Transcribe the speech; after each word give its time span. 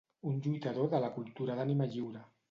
Un 0.29 0.39
lluitador 0.45 0.87
de 0.93 1.01
la 1.03 1.11
cultura 1.17 1.57
d’ànima 1.59 1.87
lliure. 1.93 2.23